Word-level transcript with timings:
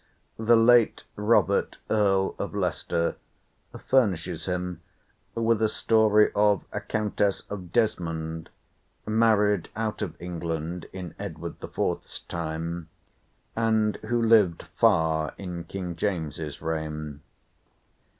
The 0.39 0.55
"late 0.55 1.03
Robert 1.15 1.77
Earl 1.87 2.33
of 2.39 2.55
Leicester" 2.55 3.17
furnishes 3.85 4.47
him 4.47 4.81
with 5.35 5.61
a 5.61 5.69
story 5.69 6.31
of 6.33 6.65
a 6.71 6.81
Countess 6.81 7.41
of 7.51 7.71
Desmond, 7.71 8.49
married 9.05 9.69
out 9.75 10.01
of 10.01 10.19
England 10.19 10.87
in 10.91 11.13
Edward 11.19 11.59
the 11.59 11.67
Fourth's 11.67 12.21
time, 12.21 12.89
and 13.55 13.97
who 13.97 14.19
lived 14.19 14.63
far 14.75 15.35
in 15.37 15.65
King 15.65 15.95
James's 15.95 16.63
reign. 16.63 17.21